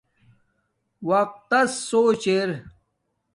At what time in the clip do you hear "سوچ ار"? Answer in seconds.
1.89-2.49